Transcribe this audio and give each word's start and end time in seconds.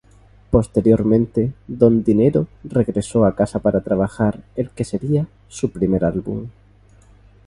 Posteriormente 0.49 1.53
Don 1.67 2.03
Dinero 2.03 2.47
regresó 2.63 3.23
a 3.23 3.35
casa 3.35 3.59
para 3.59 3.81
trabajar 3.81 4.41
el 4.55 4.71
que 4.71 4.83
sería 4.83 5.27
su 5.47 5.69
primer 5.69 6.05
álbum. 6.05 6.47